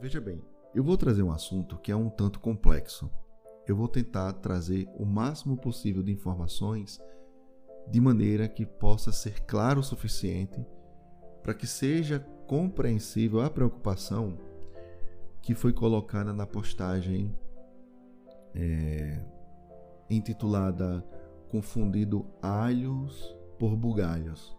[0.00, 0.42] Veja bem,
[0.74, 3.10] eu vou trazer um assunto que é um tanto complexo.
[3.66, 7.00] Eu vou tentar trazer o máximo possível de informações
[7.88, 10.64] de maneira que possa ser claro o suficiente
[11.42, 14.36] para que seja compreensível a preocupação
[15.40, 17.34] que foi colocada na postagem
[18.54, 19.24] é,
[20.10, 21.02] intitulada
[21.48, 24.54] Confundido Alhos por Bugalhos.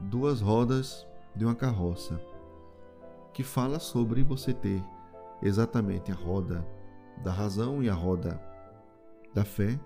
[0.00, 2.29] Duas Rodas de uma Carroça
[3.32, 4.82] que fala sobre você ter
[5.42, 6.66] exatamente a roda
[7.22, 8.40] da razão e a roda
[9.34, 9.78] da fé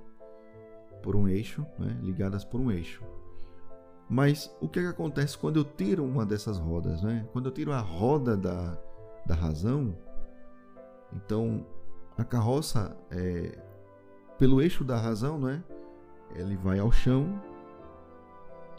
[1.03, 3.03] por um eixo, né, ligadas por um eixo.
[4.09, 7.03] Mas o que, é que acontece quando eu tiro uma dessas rodas?
[7.03, 7.27] Né?
[7.33, 8.79] Quando eu tiro a roda da,
[9.27, 9.97] da razão,
[11.13, 11.67] então
[12.17, 13.59] a carroça, é,
[14.39, 15.63] pelo eixo da razão, né,
[16.35, 17.41] ele vai ao chão,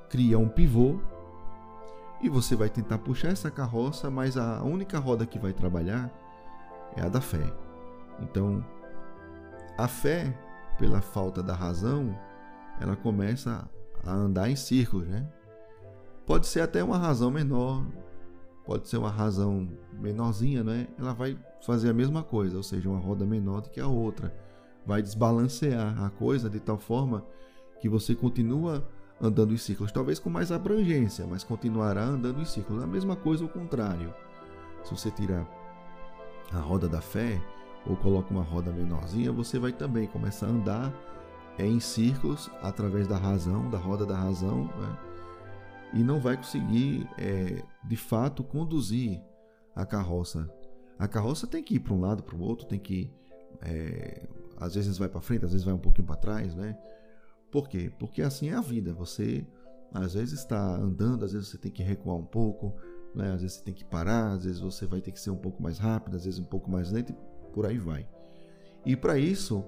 [0.09, 0.99] cria um pivô
[2.21, 6.11] e você vai tentar puxar essa carroça, mas a única roda que vai trabalhar
[6.95, 7.53] é a da fé.
[8.19, 8.63] Então,
[9.77, 10.37] a fé,
[10.77, 12.17] pela falta da razão,
[12.79, 13.69] ela começa
[14.03, 15.27] a andar em círculos, né?
[16.25, 17.85] Pode ser até uma razão menor,
[18.65, 20.87] pode ser uma razão menorzinha, né?
[20.97, 24.33] Ela vai fazer a mesma coisa, ou seja, uma roda menor do que a outra.
[24.85, 27.25] Vai desbalancear a coisa de tal forma
[27.79, 28.87] que você continua
[29.19, 32.83] andando em círculos, talvez com mais abrangência, mas continuará andando em círculos.
[32.83, 34.13] A mesma coisa o contrário.
[34.83, 35.47] Se você tirar
[36.51, 37.41] a roda da fé
[37.85, 40.93] ou coloca uma roda menorzinha, você vai também começar a andar
[41.57, 44.97] é, em círculos através da razão, da roda da razão, né?
[45.93, 49.21] e não vai conseguir é, de fato conduzir
[49.75, 50.49] a carroça.
[50.99, 53.11] A carroça tem que ir para um lado, para o outro, tem que
[53.61, 54.27] é,
[54.57, 56.77] às vezes vai para frente, às vezes vai um pouquinho para trás, né?
[57.55, 57.89] Por quê?
[57.97, 58.93] Porque assim é a vida.
[58.95, 59.47] Você
[59.93, 62.75] às vezes está andando, às vezes você tem que recuar um pouco,
[63.15, 63.31] né?
[63.31, 65.63] às vezes você tem que parar, às vezes você vai ter que ser um pouco
[65.63, 68.05] mais rápido, às vezes um pouco mais lento e por aí vai.
[68.85, 69.63] E para isso,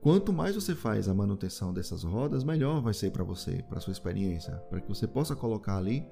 [0.00, 3.92] quanto mais você faz a manutenção dessas rodas, melhor vai ser para você, para sua
[3.92, 6.08] experiência, para que você possa colocar ali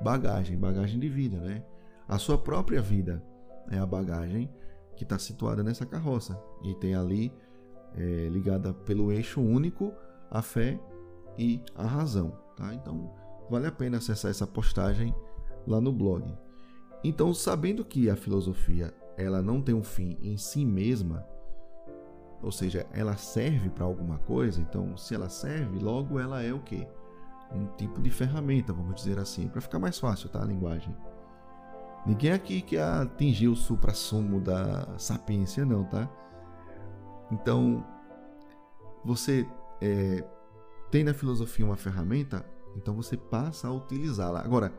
[0.00, 1.64] bagagem, bagagem de vida, né?
[2.06, 3.20] A sua própria vida
[3.72, 4.48] é a bagagem
[4.94, 7.32] que está situada nessa carroça e tem ali
[7.96, 9.92] é, ligada pelo eixo único
[10.32, 10.80] a fé
[11.38, 12.32] e a razão.
[12.56, 12.74] Tá?
[12.74, 13.12] Então,
[13.48, 15.14] vale a pena acessar essa postagem
[15.66, 16.24] lá no blog.
[17.04, 21.26] Então, sabendo que a filosofia ela não tem um fim em si mesma,
[22.42, 26.60] ou seja, ela serve para alguma coisa, então se ela serve, logo ela é o
[26.60, 26.88] quê?
[27.52, 30.42] Um tipo de ferramenta, vamos dizer assim, para ficar mais fácil, tá?
[30.42, 30.96] A linguagem.
[32.06, 36.08] Ninguém aqui quer atingir o supra-sumo da sapiência, não, tá?
[37.30, 37.84] Então,
[39.04, 39.46] você
[39.82, 40.24] é,
[40.92, 44.40] tem na filosofia uma ferramenta, então você passa a utilizá-la.
[44.40, 44.72] Agora,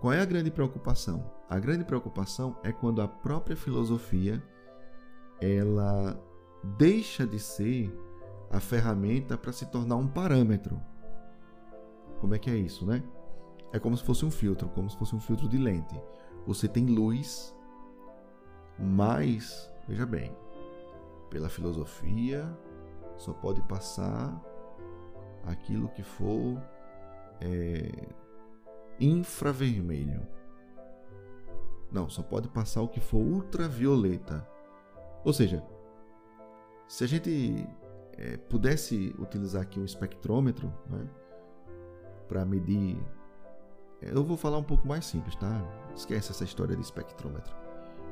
[0.00, 1.30] qual é a grande preocupação?
[1.46, 4.42] A grande preocupação é quando a própria filosofia
[5.42, 6.18] ela
[6.78, 7.94] deixa de ser
[8.50, 10.80] a ferramenta para se tornar um parâmetro.
[12.18, 13.02] Como é que é isso, né?
[13.72, 16.00] É como se fosse um filtro, como se fosse um filtro de lente.
[16.46, 17.54] Você tem luz,
[18.78, 20.34] mas veja bem,
[21.28, 22.50] pela filosofia
[23.20, 24.34] só pode passar
[25.44, 26.60] aquilo que for
[27.40, 28.08] é,
[28.98, 30.26] infravermelho.
[31.92, 34.46] Não, só pode passar o que for ultravioleta.
[35.22, 35.62] Ou seja,
[36.88, 37.68] se a gente
[38.16, 41.06] é, pudesse utilizar aqui um espectrômetro né,
[42.26, 42.98] para medir.
[44.00, 45.62] É, eu vou falar um pouco mais simples, tá?
[45.94, 47.54] Esquece essa história de espectrômetro.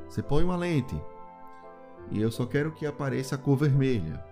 [0.07, 1.01] Você põe uma lente
[2.11, 4.23] e eu só quero que apareça a cor vermelha.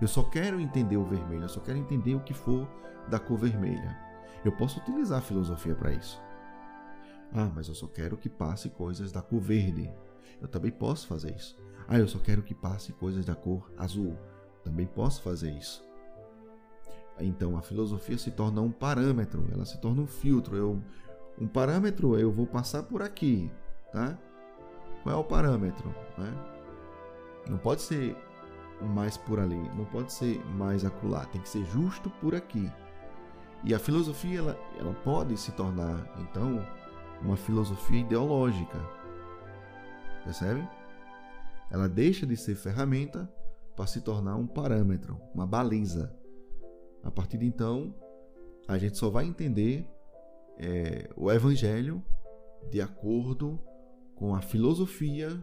[0.00, 2.68] Eu só quero entender o vermelho, eu só quero entender o que for
[3.08, 3.96] da cor vermelha.
[4.44, 6.20] Eu posso utilizar a filosofia para isso.
[7.32, 9.90] Ah, mas eu só quero que passe coisas da cor verde.
[10.40, 11.58] Eu também posso fazer isso.
[11.88, 14.16] Ah, eu só quero que passe coisas da cor azul.
[14.62, 15.84] Também posso fazer isso.
[17.18, 20.56] Então a filosofia se torna um parâmetro, ela se torna um filtro.
[20.56, 20.82] Eu,
[21.40, 23.50] um parâmetro eu vou passar por aqui,
[23.92, 24.18] tá?
[25.02, 25.88] Qual é o parâmetro?
[26.18, 26.32] Né?
[27.48, 28.16] Não pode ser
[28.80, 32.70] mais por ali, não pode ser mais acolá, tem que ser justo por aqui.
[33.64, 36.64] E a filosofia ela, ela pode se tornar então
[37.22, 38.78] uma filosofia ideológica,
[40.24, 40.66] percebe?
[41.70, 43.30] Ela deixa de ser ferramenta
[43.74, 46.14] para se tornar um parâmetro, uma baliza.
[47.02, 47.94] A partir de então,
[48.68, 49.86] a gente só vai entender
[50.58, 52.02] é, o Evangelho
[52.70, 53.60] de acordo
[54.14, 55.42] com a filosofia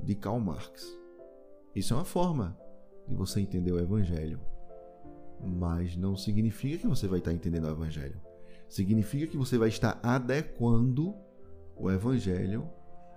[0.00, 0.86] de Karl Marx.
[1.74, 2.56] Isso é uma forma
[3.06, 4.40] de você entender o Evangelho.
[5.40, 8.20] Mas não significa que você vai estar entendendo o Evangelho.
[8.68, 11.14] Significa que você vai estar adequando
[11.76, 12.68] o Evangelho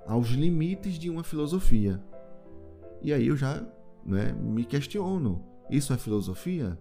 [0.05, 2.03] aos limites de uma filosofia.
[3.01, 3.65] E aí eu já
[4.05, 6.77] né, me questiono: isso é filosofia?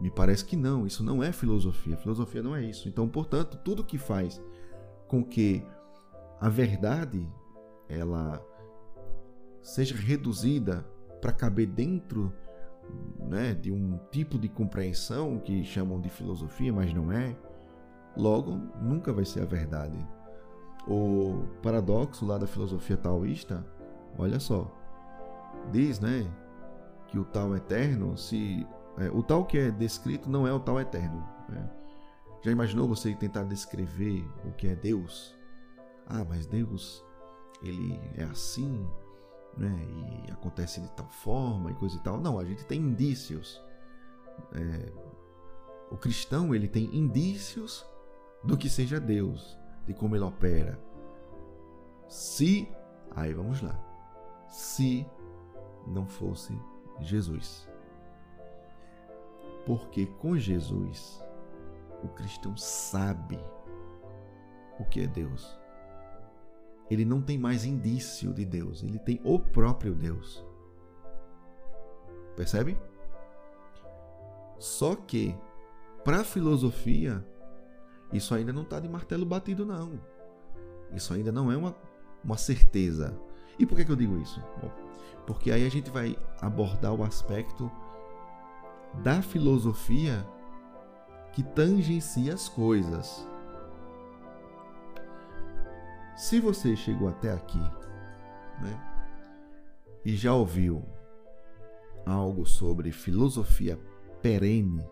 [0.00, 1.96] Me parece que não, isso não é filosofia.
[1.96, 2.88] Filosofia não é isso.
[2.88, 4.40] Então, portanto, tudo que faz
[5.08, 5.64] com que
[6.40, 7.28] a verdade
[7.88, 8.44] ela
[9.60, 10.86] seja reduzida
[11.20, 12.32] para caber dentro
[13.18, 17.36] né, de um tipo de compreensão que chamam de filosofia, mas não é,
[18.16, 19.98] logo nunca vai ser a verdade.
[20.86, 23.64] O paradoxo lá da filosofia taoísta,
[24.18, 24.70] olha só,
[25.70, 26.26] diz né,
[27.08, 28.66] que o tal eterno, se
[28.96, 31.26] é, o tal que é descrito não é o tal eterno.
[31.48, 31.70] Né?
[32.42, 35.36] Já imaginou você tentar descrever o que é Deus?
[36.06, 37.04] Ah, mas Deus,
[37.62, 38.86] ele é assim,
[39.56, 39.86] né?
[40.26, 42.20] E acontece de tal forma e coisa e tal.
[42.20, 43.62] Não, a gente tem indícios.
[44.52, 44.92] É,
[45.90, 47.84] o cristão ele tem indícios
[48.44, 50.78] do que seja Deus, de como ele opera.
[52.08, 52.68] Se,
[53.14, 53.78] aí vamos lá,
[54.48, 55.06] se
[55.86, 56.58] não fosse
[57.00, 57.68] Jesus.
[59.66, 61.22] Porque com Jesus
[62.02, 63.38] o cristão sabe
[64.78, 65.58] o que é Deus
[66.90, 70.44] ele não tem mais indício de Deus, ele tem o próprio Deus.
[72.36, 72.78] Percebe?
[74.58, 75.36] Só que,
[76.04, 77.24] para a filosofia,
[78.12, 80.00] isso ainda não está de martelo batido, não.
[80.92, 81.76] Isso ainda não é uma,
[82.24, 83.18] uma certeza.
[83.58, 84.42] E por que, que eu digo isso?
[84.60, 84.70] Bom,
[85.26, 87.70] porque aí a gente vai abordar o aspecto
[89.02, 90.26] da filosofia
[91.32, 93.28] que tangencia as coisas.
[96.18, 97.60] Se você chegou até aqui
[98.60, 98.76] né,
[100.04, 100.84] e já ouviu
[102.04, 103.78] algo sobre filosofia
[104.20, 104.84] perene,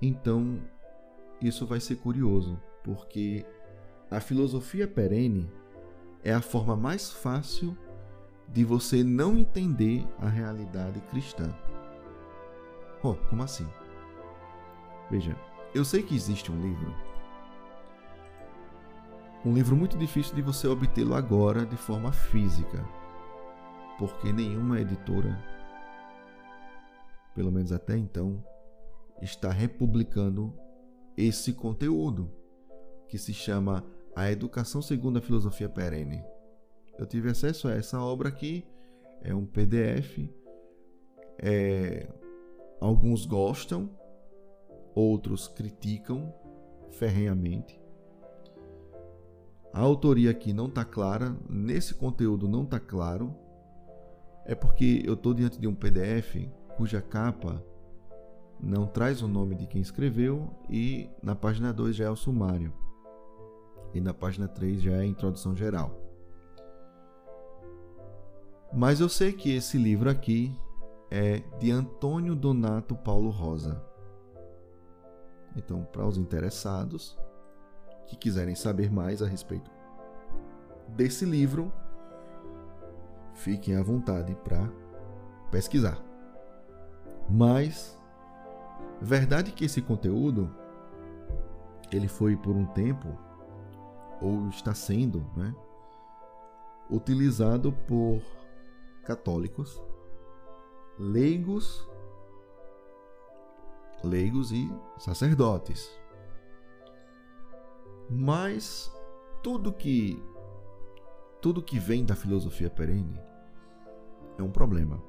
[0.00, 0.58] então
[1.42, 3.44] isso vai ser curioso, porque
[4.10, 5.52] a filosofia perene
[6.22, 7.76] é a forma mais fácil
[8.48, 11.54] de você não entender a realidade cristã.
[13.02, 13.68] Oh, como assim?
[15.10, 15.36] Veja,
[15.74, 17.13] eu sei que existe um livro
[19.44, 22.82] um livro muito difícil de você obtê-lo agora de forma física,
[23.98, 25.38] porque nenhuma editora,
[27.34, 28.42] pelo menos até então,
[29.20, 30.54] está republicando
[31.16, 32.32] esse conteúdo,
[33.06, 33.84] que se chama
[34.16, 36.24] A Educação Segundo a Filosofia Perene.
[36.98, 38.66] Eu tive acesso a essa obra aqui,
[39.20, 40.30] é um PDF.
[41.38, 42.08] É,
[42.80, 43.90] alguns gostam,
[44.94, 46.32] outros criticam
[46.92, 47.83] ferrenhamente.
[49.74, 53.34] A autoria aqui não está clara, nesse conteúdo não está claro,
[54.46, 57.60] é porque eu estou diante de um PDF cuja capa
[58.60, 62.72] não traz o nome de quem escreveu e na página 2 já é o sumário
[63.92, 66.00] e na página 3 já é a introdução geral.
[68.72, 70.56] Mas eu sei que esse livro aqui
[71.10, 73.84] é de Antônio Donato Paulo Rosa.
[75.56, 77.18] Então, para os interessados,
[78.06, 79.70] que quiserem saber mais a respeito
[80.88, 81.72] desse livro,
[83.34, 84.68] fiquem à vontade para
[85.50, 85.98] pesquisar.
[87.28, 87.98] Mas
[89.00, 90.54] verdade que esse conteúdo
[91.92, 93.08] ele foi por um tempo
[94.20, 95.54] ou está sendo, né,
[96.90, 98.22] utilizado por
[99.04, 99.82] católicos,
[100.98, 101.88] leigos,
[104.02, 105.90] leigos e sacerdotes
[108.08, 108.92] mas
[109.42, 110.22] tudo que
[111.40, 113.20] tudo que vem da filosofia perene
[114.38, 115.02] é um problema.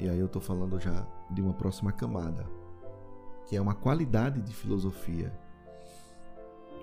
[0.00, 2.46] E aí eu estou falando já de uma próxima camada,
[3.46, 5.32] que é uma qualidade de filosofia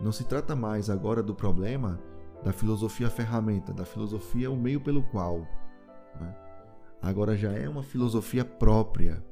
[0.01, 1.99] Não se trata mais agora do problema
[2.43, 5.47] da filosofia ferramenta, da filosofia o meio pelo qual.
[6.19, 6.35] Né?
[7.01, 9.23] Agora já é uma filosofia própria.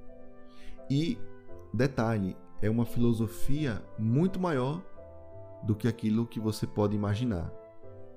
[0.89, 1.17] E,
[1.73, 4.81] detalhe, é uma filosofia muito maior
[5.63, 7.51] do que aquilo que você pode imaginar.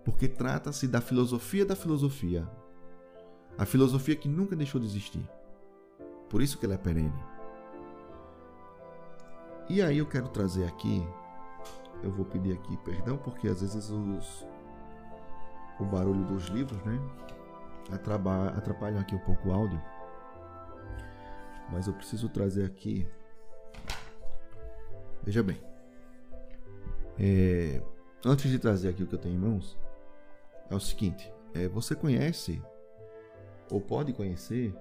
[0.04, 2.48] Porque trata-se da filosofia da filosofia.
[3.56, 5.28] A filosofia que nunca deixou de existir.
[6.28, 7.12] Por isso que ela é perene.
[9.68, 11.06] E aí eu quero trazer aqui,
[12.02, 14.46] eu vou pedir aqui perdão, porque às vezes os,
[15.80, 17.00] o barulho dos livros, né?
[18.56, 19.80] Atrapalham aqui um pouco o áudio.
[21.72, 23.08] Mas eu preciso trazer aqui.
[25.22, 25.73] Veja bem.
[27.18, 27.80] É,
[28.24, 29.78] antes de trazer aqui o que eu tenho em mãos,
[30.70, 32.62] é o seguinte: é, você conhece
[33.70, 34.74] ou pode conhecer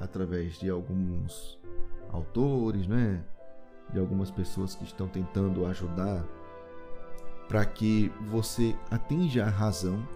[0.00, 1.58] através de alguns
[2.10, 3.24] autores, né?
[3.92, 6.24] De algumas pessoas que estão tentando ajudar
[7.48, 10.06] para que você atinja a razão.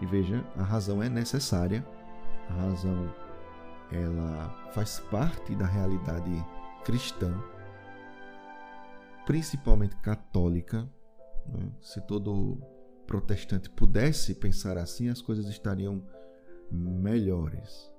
[0.00, 1.84] E veja, a razão é necessária.
[2.48, 3.12] A razão
[3.92, 6.44] ela faz parte da realidade
[6.84, 7.34] cristã,
[9.28, 10.88] principalmente católica.
[11.46, 11.70] Né?
[11.82, 12.62] Se todo
[13.06, 16.02] protestante pudesse pensar assim, as coisas estariam
[16.72, 17.92] melhores.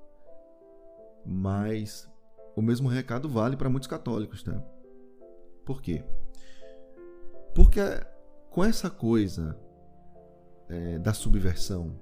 [1.23, 2.09] Mas
[2.55, 4.59] o mesmo recado vale para muitos católicos, tá?
[5.63, 6.03] Por quê?
[7.53, 7.79] Porque
[8.49, 9.55] com essa coisa
[10.67, 11.95] é, da subversão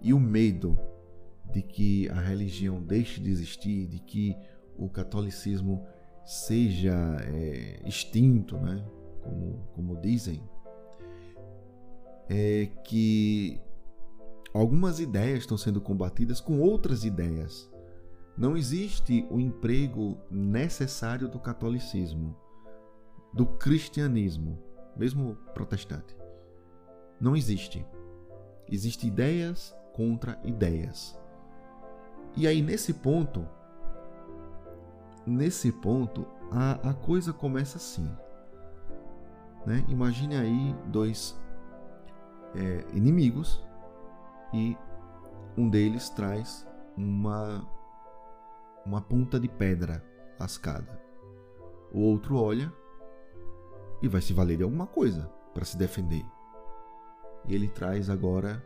[0.00, 0.78] e o medo
[1.52, 4.36] de que a religião deixe de existir, de que
[4.76, 5.84] o catolicismo
[6.28, 8.84] seja é, extinto, né?
[9.22, 10.42] como, como dizem,
[12.28, 13.58] é que
[14.52, 17.72] algumas ideias estão sendo combatidas com outras ideias.
[18.36, 22.36] Não existe o emprego necessário do catolicismo,
[23.32, 24.62] do cristianismo,
[24.94, 26.14] mesmo protestante.
[27.18, 27.86] Não existe.
[28.70, 31.18] Existem ideias contra ideias.
[32.36, 33.48] E aí nesse ponto,
[35.28, 38.10] nesse ponto, a, a coisa começa assim.
[39.66, 39.84] Né?
[39.88, 41.38] Imagine aí dois
[42.54, 43.64] é, inimigos
[44.52, 44.76] e
[45.56, 46.66] um deles traz
[46.96, 47.66] uma
[48.86, 50.02] uma ponta de pedra
[50.40, 50.98] lascada.
[51.92, 52.72] O outro olha
[54.00, 56.24] e vai se valer de alguma coisa para se defender.
[57.46, 58.64] E ele traz agora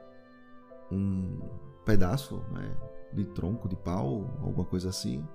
[0.90, 1.40] um
[1.84, 2.76] pedaço né,
[3.12, 5.26] de tronco de pau, alguma coisa assim,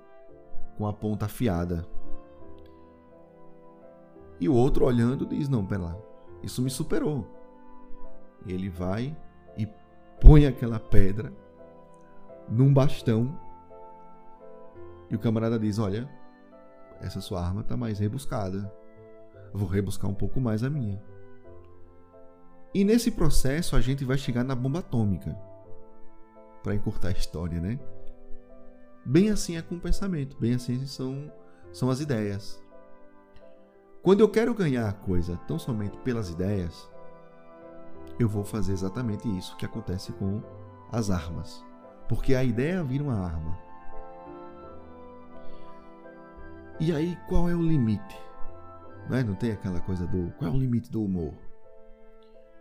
[0.78, 1.86] com a ponta afiada.
[4.40, 5.98] E o outro olhando diz: Não, pera lá,
[6.44, 7.26] isso me superou.
[8.46, 9.16] E ele vai
[10.20, 11.32] põe aquela pedra
[12.50, 13.38] num bastão
[15.10, 16.10] e o camarada diz: Olha,
[17.00, 18.72] essa sua arma está mais rebuscada.
[19.54, 21.02] vou rebuscar um pouco mais a minha.
[22.74, 25.36] E nesse processo a gente vai chegar na bomba atômica.
[26.62, 27.80] Para encurtar a história, né?
[29.10, 31.32] Bem assim é com o pensamento, bem assim são,
[31.72, 32.62] são as ideias.
[34.04, 36.92] Quando eu quero ganhar a coisa tão somente pelas ideias,
[38.20, 40.42] eu vou fazer exatamente isso que acontece com
[40.92, 41.64] as armas.
[42.10, 43.58] Porque a ideia vira uma arma.
[46.78, 48.22] E aí, qual é o limite?
[49.10, 49.24] Não, é?
[49.24, 51.34] Não tem aquela coisa do qual é o limite do humor?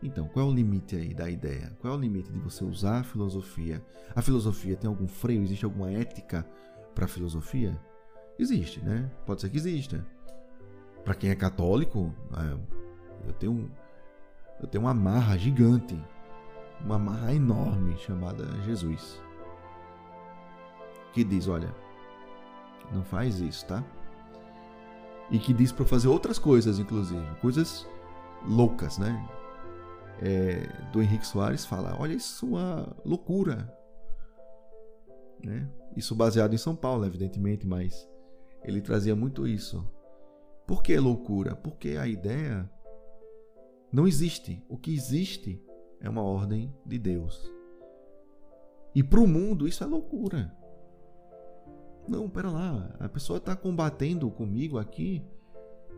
[0.02, 1.72] Então, qual é o limite aí da ideia?
[1.80, 3.82] Qual é o limite de você usar a filosofia?
[4.14, 5.42] A filosofia tem algum freio?
[5.42, 6.46] Existe alguma ética
[6.94, 7.78] para a filosofia?
[8.38, 9.10] Existe, né?
[9.24, 10.06] Pode ser que exista.
[11.04, 13.70] Para quem é católico, é, eu tenho
[14.60, 15.98] eu tenho uma marra gigante,
[16.82, 19.20] uma marra enorme chamada Jesus,
[21.12, 21.74] que diz: olha,
[22.92, 23.84] não faz isso, tá?
[25.30, 27.86] E que diz para fazer outras coisas, inclusive, coisas
[28.46, 29.28] loucas, né?
[30.22, 33.72] É, do Henrique Soares fala: olha isso, uma loucura.
[35.42, 35.68] Né?
[35.96, 38.08] Isso baseado em São Paulo, evidentemente, mas
[38.64, 39.86] ele trazia muito isso.
[40.66, 41.54] Por que loucura?
[41.54, 42.68] Porque a ideia
[43.92, 44.64] não existe.
[44.68, 45.62] O que existe
[46.00, 47.52] é uma ordem de Deus.
[48.94, 50.52] E para o mundo isso é loucura.
[52.08, 52.96] Não, pera lá.
[52.98, 55.24] A pessoa está combatendo comigo aqui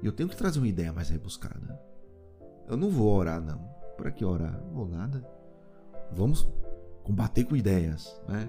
[0.02, 1.80] eu tenho que trazer uma ideia mais rebuscada.
[2.68, 3.68] Eu não vou orar, não.
[3.98, 4.58] Para que orar?
[4.72, 5.28] Vou nada.
[6.12, 6.48] Vamos
[7.02, 8.48] combater com ideias, né?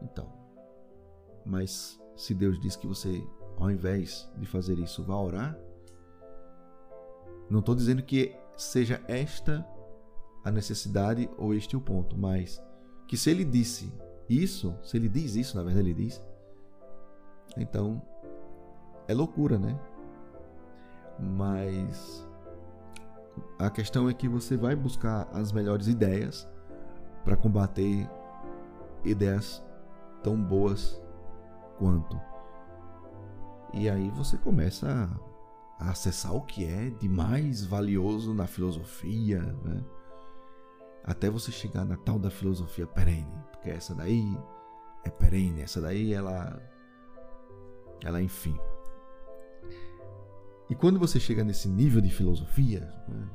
[0.00, 0.32] Então,
[1.44, 3.22] mas se Deus diz que você,
[3.56, 5.58] ao invés de fazer isso, vá orar,
[7.50, 9.66] não estou dizendo que seja esta
[10.44, 12.62] a necessidade ou este o ponto, mas
[13.06, 13.92] que se ele disse
[14.28, 16.22] isso, se ele diz isso, na verdade ele diz,
[17.56, 18.00] então
[19.08, 19.78] é loucura, né?
[21.18, 22.27] Mas
[23.58, 26.48] A questão é que você vai buscar as melhores ideias
[27.24, 28.08] para combater
[29.04, 29.62] ideias
[30.22, 31.00] tão boas
[31.78, 32.20] quanto.
[33.72, 35.08] E aí você começa
[35.78, 39.84] a, acessar o que é de mais valioso na filosofia, né?
[41.04, 44.26] até você chegar na tal da filosofia perene, porque essa daí
[45.04, 46.60] é perene, essa daí ela
[48.04, 48.58] ela enfim.
[50.70, 53.28] E quando você chega nesse nível de filosofia, né,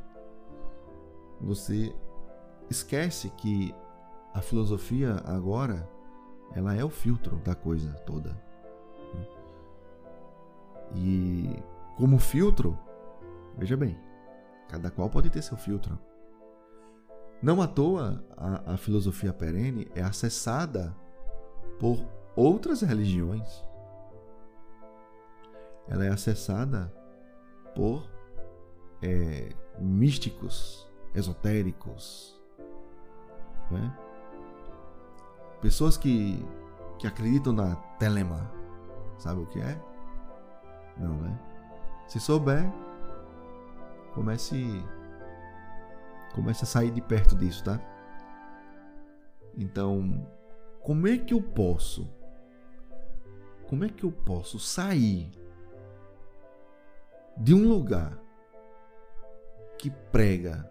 [1.42, 1.94] você
[2.70, 3.74] esquece que
[4.34, 5.90] a filosofia agora
[6.56, 8.40] ela é o filtro da coisa toda.
[10.96, 11.56] E
[11.98, 12.78] como filtro,
[13.58, 13.98] veja bem,
[14.70, 15.98] cada qual pode ter seu filtro.
[17.42, 20.96] Não à toa a, a filosofia perene é acessada
[21.80, 21.98] por
[22.36, 23.66] outras religiões.
[25.88, 26.94] Ela é acessada
[27.76, 28.08] por
[29.02, 29.50] é,
[29.80, 32.40] místicos, esotéricos,
[33.70, 33.98] né?
[35.62, 36.46] pessoas que,
[37.00, 38.52] que acreditam na telema.
[39.18, 39.80] Sabe o que é?
[40.98, 41.40] Não, né?
[42.08, 42.64] Se souber,
[44.14, 44.84] comece
[46.34, 47.80] comece a sair de perto disso, tá?
[49.56, 50.28] Então,
[50.82, 52.10] como é que eu posso?
[53.68, 55.32] Como é que eu posso sair
[57.38, 58.20] de um lugar
[59.78, 60.70] que prega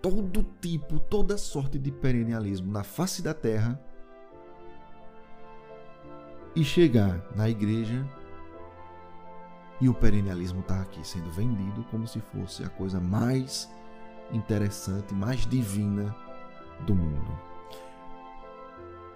[0.00, 3.80] todo tipo, toda sorte de perennialismo na face da terra
[6.54, 8.06] e chegar na igreja
[9.80, 13.70] e o perennialismo está aqui sendo vendido como se fosse a coisa mais
[14.30, 16.14] interessante, mais divina
[16.86, 17.38] do mundo.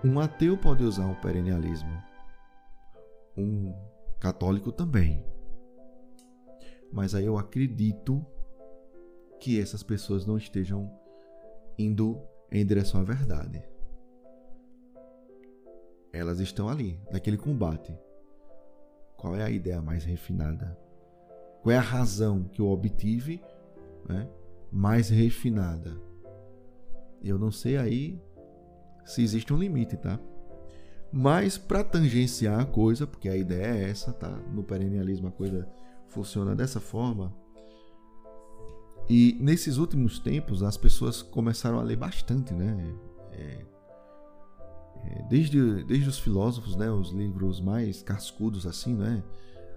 [0.02, 2.02] Um ateu pode usar o perennialismo,
[3.36, 3.74] um
[4.20, 5.24] católico também.
[6.94, 8.24] Mas aí eu acredito
[9.40, 10.88] que essas pessoas não estejam
[11.76, 12.20] indo
[12.52, 13.60] em direção à verdade.
[16.12, 17.98] Elas estão ali, naquele combate.
[19.16, 20.78] Qual é a ideia mais refinada?
[21.64, 23.42] Qual é a razão que eu obtive
[24.08, 24.28] né,
[24.70, 26.00] mais refinada?
[27.20, 28.22] Eu não sei aí
[29.04, 30.20] se existe um limite, tá?
[31.10, 34.30] Mas para tangenciar a coisa, porque a ideia é essa, tá?
[34.30, 35.68] No perennialismo a coisa
[36.14, 37.34] funciona dessa forma.
[39.08, 42.94] E nesses últimos tempos as pessoas começaram a ler bastante, né?
[43.32, 43.66] É,
[45.04, 46.90] é, desde, desde os filósofos, né?
[46.90, 49.22] Os livros mais cascudos assim, né?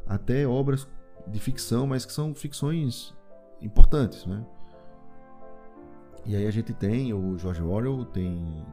[0.06, 0.88] Até obras
[1.28, 3.14] de ficção, mas que são ficções
[3.62, 4.46] importantes, né?
[6.26, 8.66] E aí a gente tem o George Orwell, tem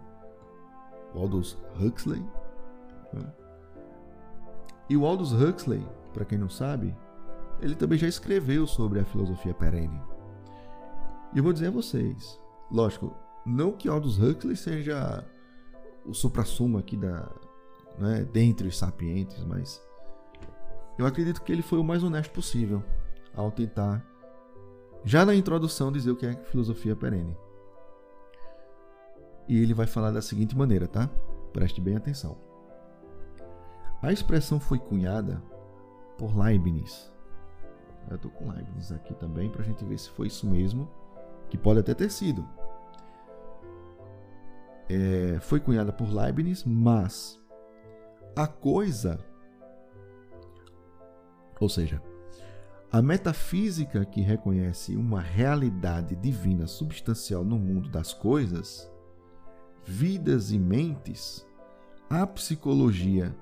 [1.14, 2.20] o Aldous Huxley.
[3.12, 3.33] Né?
[4.88, 6.94] E o Aldous Huxley, para quem não sabe,
[7.60, 10.00] ele também já escreveu sobre a filosofia perene.
[11.32, 12.40] E eu vou dizer a vocês,
[12.70, 13.14] lógico,
[13.44, 15.24] não que Aldous Huxley seja
[16.04, 17.28] o supra-sumo aqui da,
[17.98, 19.82] né, dentre os sapientes, mas
[20.98, 22.82] eu acredito que ele foi o mais honesto possível
[23.34, 24.04] ao tentar,
[25.04, 27.36] já na introdução, dizer o que é filosofia perene.
[29.48, 31.08] E ele vai falar da seguinte maneira, tá?
[31.52, 32.38] Preste bem atenção.
[34.00, 35.42] A expressão foi cunhada
[36.16, 37.12] por Leibniz.
[38.08, 40.88] Eu estou com Leibniz aqui também para a gente ver se foi isso mesmo,
[41.48, 42.46] que pode até ter sido.
[44.88, 47.40] É, foi cunhada por Leibniz, mas
[48.36, 49.18] a coisa,
[51.58, 52.02] ou seja,
[52.92, 58.88] a metafísica que reconhece uma realidade divina substancial no mundo das coisas
[59.84, 61.46] vidas e mentes,
[62.08, 63.34] a psicologia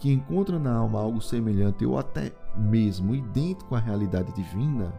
[0.00, 4.92] que encontra na alma algo semelhante ou até mesmo idêntico à realidade divina,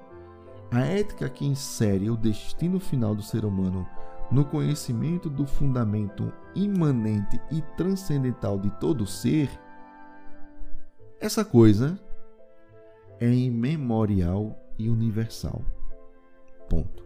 [0.71, 3.85] a ética que insere o destino final do ser humano
[4.31, 9.49] no conhecimento do fundamento imanente e transcendental de todo ser,
[11.19, 11.99] essa coisa
[13.19, 15.61] é imemorial e universal.
[16.69, 17.03] Ponto.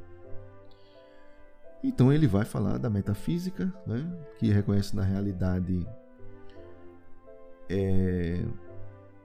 [1.84, 4.06] Então ele vai falar da metafísica, né,
[4.38, 5.86] que reconhece na realidade
[7.70, 8.44] é,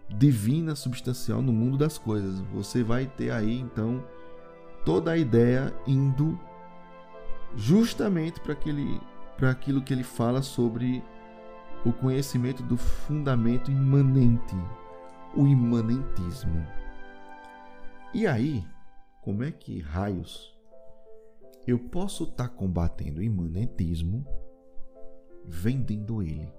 [0.08, 2.40] divina, substancial no mundo das coisas.
[2.52, 4.04] Você vai ter aí então
[4.84, 6.38] toda a ideia indo
[7.56, 9.00] justamente para aquele
[9.36, 11.02] para aquilo que ele fala sobre
[11.84, 14.54] o conhecimento do fundamento imanente,
[15.34, 16.66] o imanentismo.
[18.12, 18.62] E aí,
[19.22, 20.54] como é que raios
[21.66, 24.26] eu posso estar tá combatendo o imanentismo
[25.44, 26.52] vendendo ele.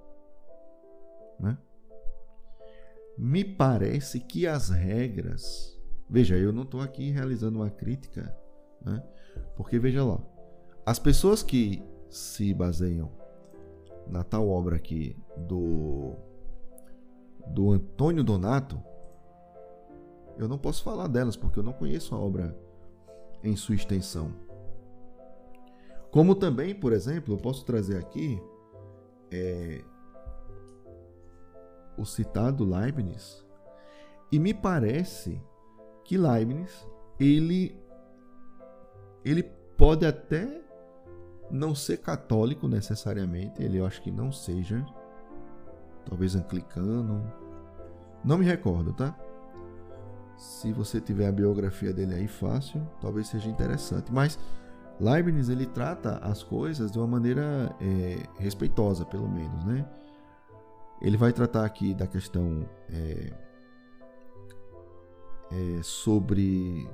[1.40, 1.58] Né?
[3.24, 5.80] Me parece que as regras.
[6.10, 8.36] Veja, eu não estou aqui realizando uma crítica
[8.84, 9.00] Né?
[9.56, 10.20] Porque veja lá,
[10.84, 13.12] as pessoas que se baseiam
[14.08, 16.16] na tal obra aqui do
[17.48, 18.82] do Antônio Donato,
[20.36, 22.58] eu não posso falar delas porque eu não conheço a obra
[23.44, 24.34] em sua extensão.
[26.10, 28.42] Como também, por exemplo, eu posso trazer aqui
[29.32, 29.84] é,
[32.02, 33.46] o citado Leibniz,
[34.32, 35.42] e me parece
[36.04, 36.88] que Leibniz
[37.20, 37.80] ele
[39.24, 39.44] ele
[39.78, 40.62] pode até
[41.50, 44.84] não ser católico necessariamente, ele eu acho que não seja,
[46.06, 47.32] talvez anglicano,
[48.24, 49.16] não me recordo, tá?
[50.38, 54.12] Se você tiver a biografia dele aí fácil, talvez seja interessante.
[54.12, 54.40] Mas
[55.00, 59.86] Leibniz ele trata as coisas de uma maneira é, respeitosa, pelo menos, né?
[61.02, 63.34] Ele vai tratar aqui da questão é,
[65.52, 66.88] é, sobre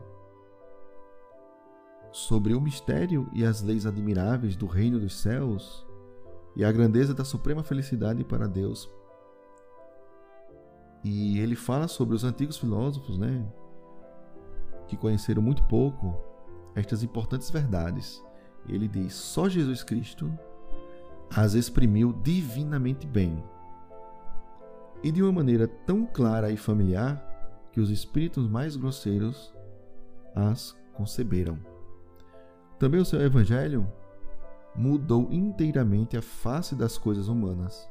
[2.11, 5.85] sobre o mistério e as leis admiráveis do reino dos céus
[6.55, 8.89] e a grandeza da suprema felicidade para Deus.
[11.03, 13.45] E ele fala sobre os antigos filósofos, né,
[14.87, 16.17] que conheceram muito pouco
[16.73, 18.23] estas importantes verdades.
[18.67, 20.31] Ele diz: só Jesus Cristo
[21.35, 23.43] as exprimiu divinamente bem
[25.03, 27.23] e de uma maneira tão clara e familiar
[27.71, 29.53] que os espíritos mais grosseiros
[30.35, 31.57] as conceberam.
[32.79, 33.87] Também o seu evangelho
[34.75, 37.89] mudou inteiramente a face das coisas humanas.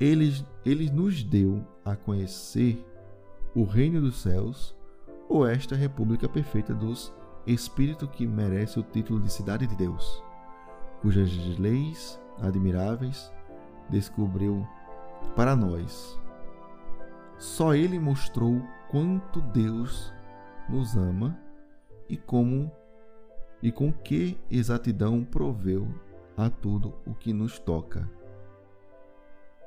[0.00, 2.84] Ele, ele nos deu a conhecer
[3.54, 4.74] o reino dos céus
[5.28, 7.12] ou esta república perfeita dos
[7.46, 10.22] espíritos que merece o título de cidade de Deus,
[11.00, 13.32] cujas leis admiráveis
[13.90, 14.66] descobriu
[15.34, 16.18] para nós.
[17.38, 20.12] Só ele mostrou quanto Deus
[20.68, 21.38] nos ama
[22.08, 22.70] e como
[23.62, 25.88] e com que exatidão proveu
[26.36, 28.08] a tudo o que nos toca.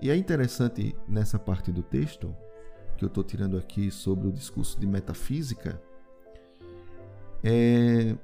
[0.02, 2.36] E é interessante nessa parte do texto,
[2.98, 5.82] que eu estou tirando aqui sobre o discurso de metafísica,
[7.44, 8.15] é...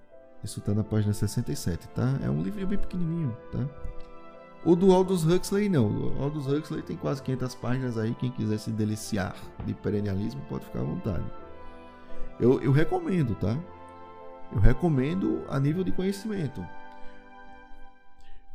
[0.43, 2.19] isso está na página 67, tá?
[2.23, 3.67] É um livro bem pequenininho, tá?
[4.63, 5.87] O do Aldous Huxley não.
[5.87, 8.13] O Aldous Huxley tem quase 500 páginas aí.
[8.15, 11.25] Quem quiser se deliciar de perennialismo pode ficar à vontade.
[12.39, 13.57] Eu, eu recomendo, tá?
[14.51, 16.63] Eu recomendo a nível de conhecimento.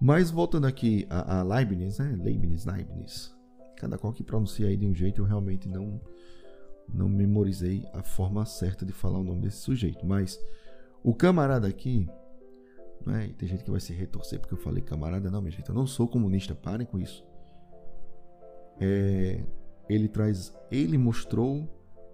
[0.00, 2.16] Mas voltando aqui a, a Leibniz, né?
[2.22, 3.34] Leibniz, Leibniz.
[3.76, 6.00] Cada qual que pronuncia aí de um jeito, eu realmente não
[6.88, 10.06] não memorizei a forma certa de falar o nome desse sujeito.
[10.06, 10.38] Mas
[11.02, 12.08] o camarada aqui,
[13.06, 13.30] né?
[13.38, 15.86] tem gente que vai se retorcer porque eu falei camarada, não, minha gente, eu não
[15.86, 17.24] sou comunista, parem com isso.
[18.80, 19.42] É,
[19.88, 21.68] ele traz, ele mostrou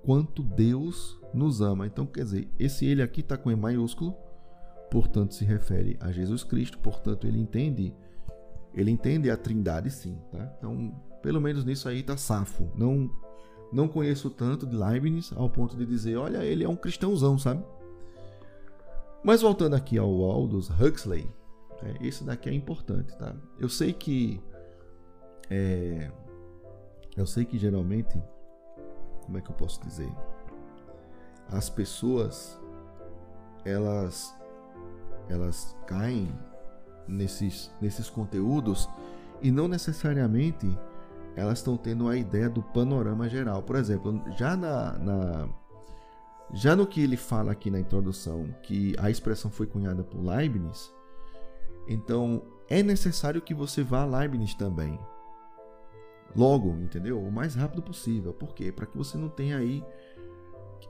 [0.04, 1.86] quanto Deus nos ama.
[1.86, 4.14] Então, quer dizer, esse ele aqui está com E maiúsculo,
[4.90, 7.94] portanto se refere a Jesus Cristo, portanto ele entende,
[8.74, 10.54] ele entende a Trindade, sim, tá?
[10.58, 12.70] Então, pelo menos nisso aí tá safo.
[12.76, 13.10] Não,
[13.72, 17.64] não conheço tanto de Leibniz ao ponto de dizer, olha, ele é um cristãozão, sabe?
[19.24, 21.30] Mas voltando aqui ao Aldous Huxley,
[21.82, 23.34] é, esse daqui é importante, tá?
[23.58, 24.42] Eu sei que
[25.50, 26.10] é,
[27.16, 28.22] eu sei que geralmente
[29.22, 30.10] como é que eu posso dizer?
[31.48, 32.58] As pessoas
[33.64, 34.34] elas
[35.28, 36.28] elas caem
[37.06, 38.88] nesses nesses conteúdos
[39.40, 40.66] e não necessariamente
[41.34, 43.62] elas estão tendo a ideia do panorama geral.
[43.62, 45.48] Por exemplo, já na, na
[46.52, 50.92] já no que ele fala aqui na introdução, que a expressão foi cunhada por Leibniz,
[51.86, 54.98] então é necessário que você vá a Leibniz também
[56.34, 57.20] logo, entendeu?
[57.22, 58.32] O mais rápido possível.
[58.32, 58.72] Por quê?
[58.72, 59.84] Para que você não tenha aí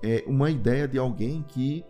[0.02, 1.84] é, uma ideia de alguém que,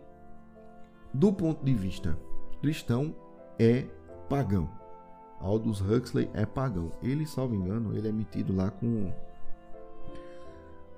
[1.13, 2.17] do ponto de vista
[2.61, 3.15] cristão,
[3.59, 3.85] é
[4.29, 4.69] pagão.
[5.39, 6.91] Aldous Huxley é pagão.
[7.01, 9.11] Ele, salvo engano, ele é metido lá com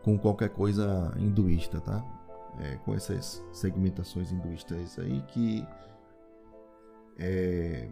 [0.04, 2.06] com qualquer coisa hinduísta, tá?
[2.58, 5.68] É, com essas segmentações hinduístas aí que
[7.20, 7.90] é,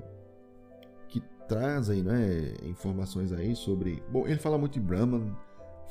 [1.47, 4.03] trazem né, informações aí sobre.
[4.09, 5.35] Bom, ele fala muito de Brahman,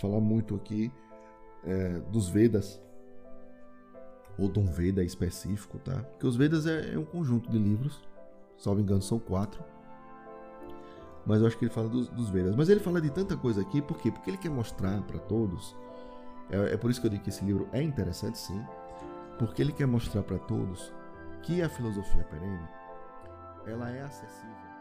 [0.01, 0.93] fala muito aqui
[1.65, 2.81] é, dos Vedas,
[4.39, 6.03] ou de um Veda específico, tá?
[6.03, 8.01] Porque os Vedas é, é um conjunto de livros,
[8.57, 9.63] salvo engano, são quatro.
[11.25, 12.57] Mas eu acho que ele fala dos, dos Vedas.
[12.57, 14.11] Mas ele fala de tanta coisa aqui, por quê?
[14.11, 15.77] Porque ele quer mostrar para todos.
[16.51, 18.65] É, é por isso que eu digo que esse livro é interessante, sim.
[19.39, 20.93] Porque ele quer mostrar para todos
[21.43, 22.69] que a filosofia perene
[23.67, 24.72] ela é acessível.